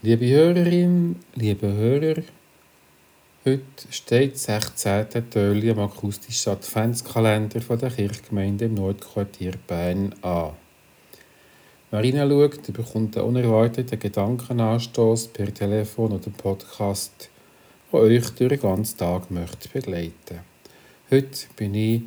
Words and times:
Liebe 0.00 0.28
Hörerin, 0.28 1.16
liebe 1.34 1.72
Hörer, 1.72 2.22
heute 3.44 3.62
steht 3.90 4.34
das 4.34 4.44
16. 4.44 5.28
Türchen 5.28 5.70
am 5.70 5.90
akustischen 5.90 6.52
Adventskalender 6.52 7.58
der 7.58 7.90
Kirchgemeinde 7.90 8.66
im 8.66 8.74
Nordquartier 8.74 9.54
Bern 9.66 10.14
an. 10.22 10.52
Wer 11.90 12.02
hineinschaut, 12.02 12.72
bekommt 12.72 13.16
einen 13.16 13.26
unerwarteten 13.26 13.98
Gedankenanstoß 13.98 15.26
per 15.32 15.52
Telefon 15.52 16.12
oder 16.12 16.30
Podcast, 16.30 17.28
der 17.92 17.98
euch 17.98 18.30
durch 18.30 18.50
den 18.50 18.60
ganzen 18.60 18.98
Tag 18.98 19.32
möchte 19.32 19.68
begleiten 19.68 20.42
Heute 21.10 21.48
bin 21.56 21.74
ich 21.74 22.02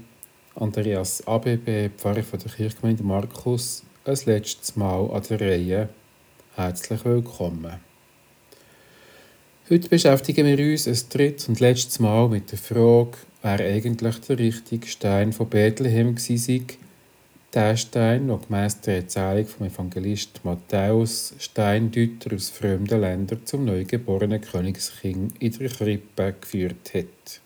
Andreas 0.56 1.28
ABB, 1.28 1.90
Pfarrer 1.98 2.24
von 2.24 2.40
der 2.40 2.52
Kirchgemeinde 2.54 3.04
Markus, 3.04 3.84
ein 4.06 4.18
letztes 4.24 4.78
Mal 4.78 5.12
an 5.12 5.24
der 5.30 5.42
Reihe 5.42 5.90
Herzlich 6.64 7.04
willkommen. 7.04 7.74
Heute 9.68 9.90
beschäftigen 9.90 10.46
wir 10.46 10.72
uns 10.72 10.88
ein 10.88 11.10
drittes 11.10 11.48
und 11.48 11.60
letztes 11.60 12.00
Mal 12.00 12.30
mit 12.30 12.52
der 12.52 12.60
Frage, 12.60 13.18
wer 13.42 13.60
eigentlich 13.62 14.20
der 14.20 14.38
richtige 14.38 14.86
Stein 14.86 15.34
von 15.34 15.50
Bethlehem 15.50 16.16
war. 16.16 16.78
Der 17.56 17.78
Stein, 17.78 18.28
der 18.28 18.38
gemäss 18.38 18.80
der 18.82 18.98
Erzählung 18.98 19.48
vom 19.48 19.66
Evangelist 19.66 20.42
Matthäus 20.44 21.34
Steindeuter 21.40 22.36
aus 22.36 22.50
fremden 22.50 23.02
Ländern 23.02 23.44
zum 23.44 23.66
neugeborenen 23.66 24.42
Königskind 24.42 25.34
in 25.42 25.58
der 25.58 25.68
Krippe 25.68 26.36
geführt 26.40 26.94
hat. 26.94 27.42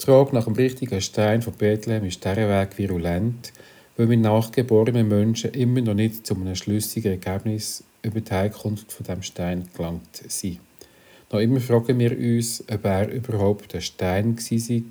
Die 0.00 0.04
Frage 0.04 0.36
nach 0.36 0.44
dem 0.44 0.54
richtigen 0.54 1.00
Stein 1.00 1.42
von 1.42 1.54
Bethlehem 1.54 2.04
ist 2.04 2.24
dieser 2.24 2.48
Weg 2.48 2.78
virulent, 2.78 3.52
weil 3.96 4.08
wir 4.08 4.16
nachgeborenen 4.16 5.08
Menschen 5.08 5.52
immer 5.52 5.80
noch 5.80 5.94
nicht 5.94 6.26
zu 6.26 6.34
einem 6.34 6.54
schlüssigen 6.54 7.12
Ergebnis 7.12 7.84
über 8.02 8.20
die 8.20 8.30
Herkunft 8.30 8.92
von 8.92 9.06
dem 9.06 9.22
Stein 9.22 9.68
gelangt 9.76 10.22
sind. 10.28 10.60
Noch 11.30 11.40
immer 11.40 11.60
fragen 11.60 11.98
wir 11.98 12.16
uns, 12.16 12.62
ob 12.70 12.84
er 12.84 13.10
überhaupt 13.10 13.74
ein 13.74 13.80
Stein 13.80 14.36
war 14.36 14.82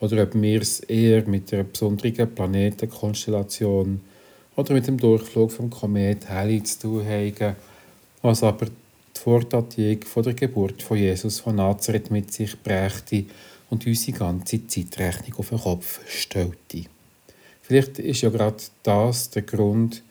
oder 0.00 0.22
ob 0.22 0.34
wir 0.34 0.62
es 0.62 0.80
eher 0.80 1.26
mit 1.26 1.52
einer 1.52 1.64
besonderen 1.64 2.34
Planetenkonstellation 2.34 4.00
oder 4.56 4.74
mit 4.74 4.86
dem 4.86 4.98
Durchflug 4.98 5.50
vom 5.50 5.70
Komet 5.70 6.28
Halley 6.28 6.62
zu 6.62 6.80
tun 6.80 7.06
haben, 7.06 7.56
was 8.22 8.42
aber 8.42 8.66
die 8.66 9.20
Vordatierung 9.20 10.02
von 10.02 10.22
der 10.22 10.34
Geburt 10.34 10.82
von 10.82 10.96
Jesus 10.96 11.40
von 11.40 11.56
Nazareth 11.56 12.10
mit 12.10 12.32
sich 12.32 12.56
brächte 12.60 13.24
und 13.70 13.86
unsere 13.86 14.18
ganze 14.18 14.66
Zeitrechnung 14.66 15.38
auf 15.38 15.48
den 15.48 15.58
Kopf 15.58 16.00
stellte. 16.08 16.84
Vielleicht 17.66 17.98
ist 17.98 18.20
ja 18.20 18.28
gerade 18.28 18.62
das 18.82 19.30
der 19.30 19.40
Grund, 19.40 20.02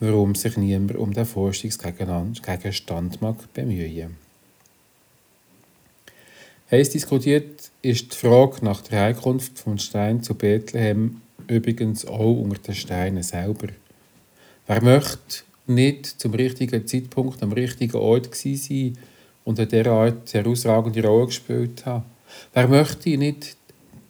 warum 0.00 0.34
sich 0.34 0.56
niemand 0.56 0.96
um 0.96 1.12
den 1.12 1.26
Forschungsgegenstand 1.26 3.20
mag 3.20 3.52
bemühen. 3.52 4.16
Heiß 6.70 6.88
diskutiert 6.88 7.70
ist 7.82 8.14
die 8.14 8.16
Frage 8.16 8.64
nach 8.64 8.80
der 8.80 8.98
Herkunft 8.98 9.58
von 9.58 9.78
Stein 9.78 10.22
zu 10.22 10.34
Bethlehem 10.34 11.20
übrigens 11.48 12.06
auch 12.06 12.40
unter 12.40 12.62
den 12.62 12.74
Steinen 12.74 13.22
selber. 13.22 13.68
Wer 14.66 14.82
möchte 14.82 15.42
nicht 15.66 16.06
zum 16.06 16.32
richtigen 16.32 16.86
Zeitpunkt 16.86 17.42
am 17.42 17.52
richtigen 17.52 17.98
Ort 17.98 18.34
sein 18.34 18.96
und 19.44 19.58
in 19.58 19.68
dieser 19.68 19.92
Art 19.92 20.32
herausragende 20.32 21.06
Rolle 21.06 21.26
gespielt 21.26 21.84
haben? 21.84 22.06
Wer 22.54 22.68
möchte 22.68 23.18
nicht 23.18 23.58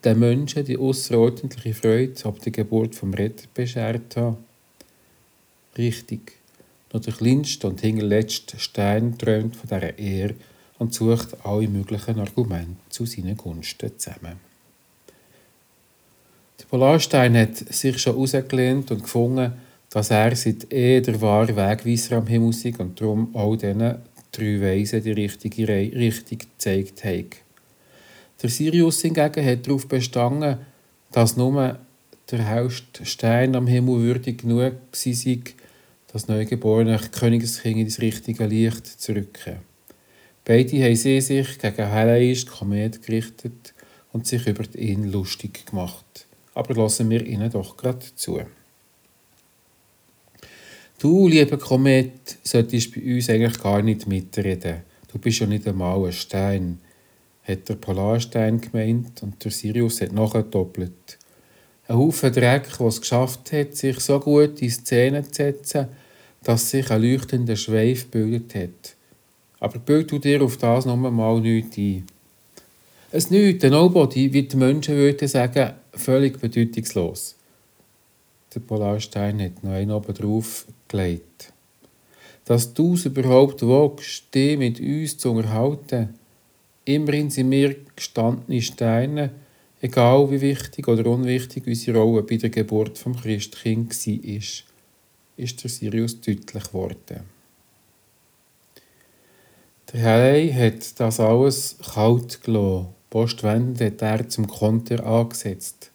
den 0.07 0.19
Menschen 0.19 0.65
die 0.65 0.79
außerordentliche 0.79 1.75
Freude 1.75 2.25
ab 2.25 2.41
der 2.41 2.53
Geburt 2.53 2.95
vom 2.95 3.13
Retter 3.13 3.47
beschert 3.53 4.17
haben? 4.17 4.39
Richtig. 5.77 6.33
Nur 6.93 7.03
der 7.03 7.13
kleinste 7.13 7.67
und 7.67 7.81
hinterletzte 7.81 8.59
Stein 8.59 9.19
träumt 9.19 9.57
von 9.57 9.69
dieser 9.69 9.99
Ehre, 9.99 10.35
und 10.79 10.95
sucht 10.95 11.37
alle 11.45 11.69
möglichen 11.69 12.19
Argumente 12.19 12.77
zu 12.89 13.07
seinen 13.07 13.37
Gunsten 13.37 13.99
zusammen. 13.99 14.39
Der 16.61 16.65
Polarstein 16.67 17.37
hat 17.37 17.57
sich 17.57 17.99
schon 17.99 18.15
herausgelehnt 18.15 18.91
und 18.91 19.03
gefunden, 19.03 19.53
dass 19.91 20.11
er 20.11 20.35
seit 20.37 20.73
eh 20.73 21.01
der 21.01 21.21
wahre 21.21 21.57
Wegweiser 21.57 22.17
am 22.17 22.27
Himmel 22.27 22.53
sei 22.53 22.75
und 22.79 23.01
darum 23.01 23.35
auch 23.35 23.57
diesen 23.57 23.97
drei 24.33 24.61
Weisen 24.61 25.03
die 25.03 25.13
richtige 25.13 25.69
Richtung 25.69 26.39
gezeigt 26.39 27.05
hat. 27.05 27.46
Der 28.43 28.51
Sirius 28.51 29.01
hingegen 29.03 29.45
hat 29.45 29.67
darauf 29.67 29.87
bestanden, 29.89 30.59
dass 31.13 31.37
nur 31.37 31.79
der 32.31 32.45
hellste 32.45 33.07
Stein 33.07 33.55
am 33.55 33.67
Himmel 33.67 34.01
würdig 34.01 34.43
genug 34.43 34.75
sei, 34.93 35.41
das 36.13 36.29
neugeborene 36.29 36.99
Königskind 37.13 37.79
ins 37.79 38.01
richtige 38.01 38.47
Licht 38.47 38.87
zu 38.87 39.13
rücken. 39.13 39.57
Beide 40.45 40.83
haben 40.83 40.97
sich 40.97 41.59
gegen 41.59 41.91
Hellenisch 41.91 42.47
Komet 42.47 43.03
gerichtet 43.03 43.75
und 44.13 44.27
sich 44.27 44.47
über 44.47 44.65
ihn 44.77 45.11
lustig 45.11 45.67
gemacht. 45.67 46.27
Aber 46.55 46.75
lassen 46.75 47.11
wir 47.11 47.27
ihnen 47.27 47.51
doch 47.51 47.77
gerade 47.77 48.07
zu. 48.15 48.41
Du, 50.99 51.29
lieber 51.29 51.59
Komet, 51.59 52.39
solltest 52.43 52.95
bei 52.95 53.03
uns 53.03 53.29
eigentlich 53.29 53.59
gar 53.61 53.83
nicht 53.83 54.07
mitreden. 54.07 54.83
Du 55.13 55.19
bist 55.19 55.41
ja 55.41 55.47
nicht 55.47 55.67
einmal 55.67 56.07
ein 56.07 56.13
Stein, 56.13 56.79
hat 57.47 57.69
der 57.69 57.75
Polarstein 57.75 58.61
gemeint 58.61 59.23
und 59.23 59.43
der 59.45 59.53
Sirius 59.53 60.01
hat 60.01 60.13
nachgedoppelt. 60.13 61.19
Ein 61.89 61.97
Haufen 61.97 62.33
Dreck, 62.33 62.69
der 62.79 62.87
es 62.87 63.01
geschafft 63.01 63.53
hat, 63.53 63.77
sich 63.77 64.01
so 64.01 64.19
gut 64.19 64.61
in 64.61 64.71
Szene 64.71 65.23
zu 65.23 65.35
setzen, 65.35 65.87
dass 66.43 66.71
sich 66.71 66.91
ein 66.91 67.03
leuchtender 67.03 67.57
Schweif 67.57 68.11
gebildet 68.11 68.55
hat. 68.55 68.97
Aber 69.61 69.79
bild 69.79 70.11
du 70.11 70.19
dir 70.19 70.43
auf 70.43 70.57
das 70.57 70.85
noch 70.85 70.97
mal 70.97 71.41
nichts 71.41 71.77
ein. 71.79 72.05
Ein 73.13 73.25
Nichts, 73.31 73.65
ein 73.65 73.71
Nobody, 73.71 74.33
wie 74.33 74.43
die 74.43 74.57
Menschen 74.57 74.97
würden 74.97 75.29
sagen, 75.29 75.73
völlig 75.93 76.41
bedeutungslos. 76.41 77.37
Der 78.55 78.61
Polarstein 78.61 79.41
hat 79.41 79.63
noch 79.63 79.73
einen 79.73 79.93
oben 79.93 80.13
drauf 80.13 80.67
gelegt. 80.89 81.53
Dass 82.45 82.75
du 82.75 82.95
es 82.95 83.07
überhaupt 83.07 83.63
wagst, 83.63 84.35
dich 84.35 84.59
mit 84.59 84.81
uns 84.81 85.19
zu 85.19 85.31
unterhalten. 85.31 86.15
Immerhin 86.87 87.31
sind 87.31 87.51
wir 87.51 87.75
gestandene 87.97 88.63
Steine, 88.63 89.31
egal 89.81 90.31
wie 90.31 90.41
wichtig 90.41 90.87
oder 90.87 91.05
unwichtig 91.11 91.67
unsere 91.67 91.99
Rolle 91.99 92.23
bei 92.23 92.37
der 92.37 92.51
Geburt 92.51 92.97
vom 92.97 93.17
Christkind 93.17 93.91
war, 93.91 94.33
ist 95.37 95.63
der 95.63 95.71
Sirius 95.71 96.21
deutlich 96.21 96.63
geworden. 96.63 97.25
Der 99.93 100.01
Herr 100.01 100.55
hat 100.55 101.01
das 101.01 101.19
alles 101.19 101.77
kalt 101.93 102.43
gelassen. 102.43 102.89
Postwendend 103.11 103.81
hat 103.81 104.03
er 104.03 104.29
zum 104.29 104.47
Konter 104.47 105.05
angesetzt. 105.05 105.91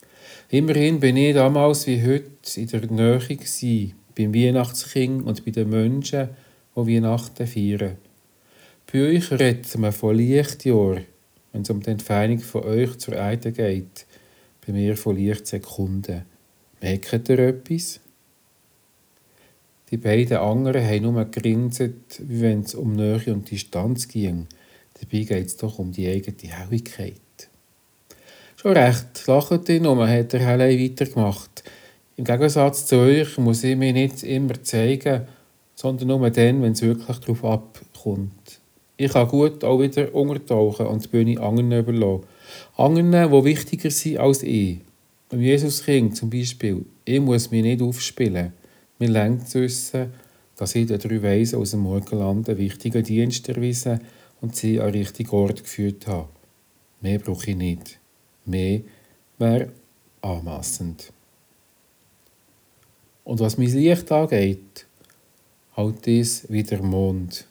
Immerhin 0.50 1.00
bin 1.00 1.16
ich 1.16 1.34
damals 1.34 1.88
wie 1.88 2.02
heute 2.02 2.60
in 2.60 2.68
der 2.68 2.92
Nähe 2.92 3.20
gewesen, 3.20 3.94
beim 4.18 4.34
Weihnachtskind 4.34 5.26
und 5.26 5.46
bei 5.46 5.52
den 5.52 5.70
Menschen, 5.70 6.30
die 6.76 6.88
Weihnachten 6.88 7.48
feiern. 7.48 7.98
Bei 8.92 9.04
euch 9.04 9.32
redet 9.32 9.78
man 9.78 9.94
von 9.94 10.18
Lichtjahr, 10.18 10.98
wenn 11.54 11.62
es 11.62 11.70
um 11.70 11.82
die 11.82 11.92
Entfernung 11.92 12.40
von 12.40 12.66
euch 12.66 12.98
zur 12.98 13.14
Erde 13.14 13.54
geht. 13.54 14.06
Bei 14.66 14.74
mir 14.74 14.98
von 14.98 15.16
Lichtsekunden. 15.16 16.24
Merkt 16.82 17.30
ihr 17.30 17.40
etwas? 17.40 18.02
Die 19.90 19.98
beiden 19.98 20.38
anderen 20.38 20.86
haben 20.86 21.04
nur 21.04 21.24
gegrinset, 21.24 22.20
wie 22.20 22.42
wenn 22.42 22.62
es 22.62 22.76
um 22.76 22.92
Nähe 22.92 23.34
und 23.34 23.50
Distanz 23.50 24.10
ging. 24.10 24.48
Dabei 25.00 25.24
geht 25.24 25.48
es 25.48 25.56
doch 25.56 25.80
um 25.80 25.94
die 25.94 26.10
eigene 26.10 26.54
Helligkeit. 26.54 27.16
Schon 28.58 28.74
recht, 28.74 29.26
lacht 29.26 29.70
ihr 29.70 29.80
nur, 29.80 30.06
hat 30.06 30.34
der 30.34 30.46
Helle 30.46 30.78
weitergemacht. 30.78 31.64
Im 32.18 32.26
Gegensatz 32.26 32.88
zu 32.88 32.98
euch 32.98 33.38
muss 33.38 33.64
ich 33.64 33.78
mich 33.78 33.94
nicht 33.94 34.24
immer 34.24 34.62
zeigen, 34.62 35.28
sondern 35.76 36.10
nur 36.10 36.30
dann, 36.30 36.62
wenn 36.62 36.74
es 36.74 36.82
wirklich 36.82 37.18
darauf 37.20 37.46
abkommt. 37.46 38.61
Ich 39.02 39.14
kann 39.14 39.28
gut 39.28 39.64
auch 39.64 39.80
wieder 39.80 40.14
untertauchen 40.14 40.86
und 40.86 41.04
die 41.04 41.08
Bühne 41.08 41.42
anderen 41.42 41.72
überlassen. 41.72 42.24
Anderen, 42.78 43.32
die 43.32 43.44
wichtiger 43.46 43.90
sind 43.90 44.20
als 44.20 44.44
ich. 44.44 44.78
Beim 45.28 45.42
Jesuskind 45.42 46.16
zum 46.16 46.30
Beispiel. 46.30 46.86
Ich 47.04 47.20
muss 47.20 47.50
mich 47.50 47.64
nicht 47.64 47.82
aufspielen. 47.82 48.54
Mir 49.00 49.10
längt 49.10 49.50
zu 49.50 49.62
wissen, 49.62 50.14
dass 50.56 50.76
ich 50.76 50.86
den 50.86 51.00
drei 51.00 51.24
Weisen 51.24 51.58
aus 51.58 51.72
dem 51.72 51.80
Morgenland 51.80 52.48
einen 52.48 52.60
wichtigen 52.60 53.04
Dienst 53.04 53.50
erwiesen 53.50 54.02
und 54.40 54.56
sie 54.56 54.80
an 54.80 54.92
den 54.92 55.02
richtigen 55.02 55.32
Ort 55.32 55.64
geführt 55.64 56.06
habe. 56.06 56.30
Mehr 57.02 57.18
brauche 57.18 57.50
ich 57.50 57.58
nicht. 57.58 58.00
Mehr 58.46 58.82
wäre 59.40 59.70
anmassend. 60.22 61.12
Und 63.24 63.40
was 63.40 63.58
mein 63.58 63.74
Licht 63.74 64.12
angeht, 64.12 64.86
halt 65.76 66.06
dies 66.06 66.46
wie 66.50 66.62
der 66.62 66.84
Mond. 66.84 67.48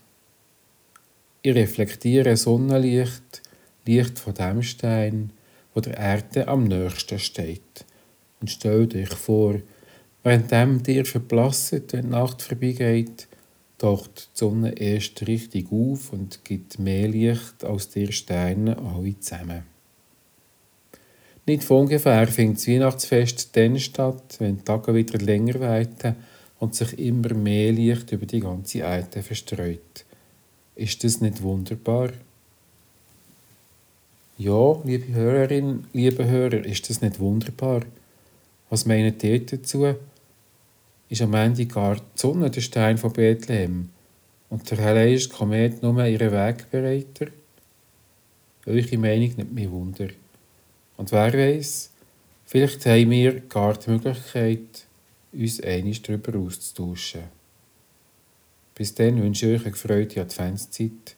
Ich 1.42 1.54
reflektiere 1.54 2.36
Sonnenlicht, 2.36 3.42
Licht 3.86 4.18
von 4.18 4.34
dem 4.34 4.62
Stein, 4.62 5.32
wo 5.74 5.80
der 5.80 5.96
Erde 5.96 6.48
am 6.48 6.64
nächsten 6.64 7.18
steht. 7.18 7.86
Und 8.40 8.50
stellt 8.50 8.94
euch 8.94 9.08
vor, 9.08 9.60
Währenddem 10.22 10.82
dir 10.82 11.06
verblasset, 11.06 11.94
wenn 11.94 12.02
die 12.02 12.10
Nacht 12.10 12.42
vorbeigeht, 12.42 13.26
taucht 13.78 14.28
die 14.34 14.38
Sonne 14.38 14.72
erst 14.72 15.26
richtig 15.26 15.72
auf 15.72 16.12
und 16.12 16.44
gibt 16.44 16.78
mehr 16.78 17.08
Licht 17.08 17.64
als 17.64 17.88
die 17.88 18.12
Sterne 18.12 18.76
alle 18.76 19.18
zusammen. 19.18 19.62
Nicht 21.46 21.64
von 21.64 21.80
ungefähr 21.80 22.26
findet 22.28 22.58
das 22.58 22.68
Weihnachtsfest 22.68 23.56
dann 23.56 23.78
statt, 23.78 24.36
wenn 24.40 24.58
die 24.58 24.64
Tage 24.64 24.94
wieder 24.94 25.18
länger 25.18 25.58
werden 25.58 26.16
und 26.58 26.74
sich 26.74 26.98
immer 26.98 27.32
mehr 27.32 27.72
Licht 27.72 28.12
über 28.12 28.26
die 28.26 28.40
ganze 28.40 28.80
Erde 28.80 29.22
verstreut. 29.22 30.04
Ist 30.80 31.04
das 31.04 31.20
nicht 31.20 31.42
wunderbar? 31.42 32.08
Ja, 34.38 34.80
liebe 34.82 35.12
Hörerin, 35.12 35.84
liebe 35.92 36.26
Hörer, 36.26 36.64
ist 36.64 36.88
das 36.88 37.02
nicht 37.02 37.20
wunderbar? 37.20 37.82
Was 38.70 38.86
meint 38.86 39.22
ihr 39.22 39.44
dazu? 39.44 39.94
Ist 41.10 41.20
am 41.20 41.34
Ende 41.34 41.66
gar 41.66 41.96
die 41.96 42.02
Sonne 42.14 42.50
der 42.50 42.62
Stein 42.62 42.96
von 42.96 43.12
Bethlehem 43.12 43.90
und 44.48 44.70
der 44.70 44.78
heilige 44.78 45.28
Komet 45.28 45.82
nur 45.82 46.02
ihren 46.06 46.32
Wegbereiter? 46.32 47.26
Eure 48.64 48.96
Meinung 48.96 49.34
nimmt 49.36 49.52
mich 49.52 49.70
Wunder. 49.70 50.08
Und 50.96 51.12
wer 51.12 51.30
weiß, 51.30 51.90
vielleicht 52.46 52.86
haben 52.86 53.10
wir 53.10 53.40
gar 53.40 53.76
die 53.76 53.90
Möglichkeit, 53.90 54.86
uns 55.30 55.60
einig 55.60 56.00
darüber 56.00 56.38
auszutauschen. 56.38 57.39
Bis 58.80 58.94
dann 58.94 59.22
wünsche 59.22 59.44
ich 59.44 59.56
euch 59.56 59.66
eine 59.66 59.72
gefreute 59.72 60.22
Adventszeit 60.22 61.14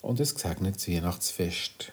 und 0.00 0.18
ein 0.18 0.26
gesegnetes 0.26 0.88
Weihnachtsfest. 0.88 1.92